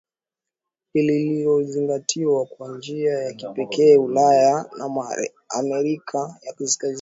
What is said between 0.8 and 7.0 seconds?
lililozingatiwa kwa njia ya kipekee Ulaya na Amerika ya Kaskazini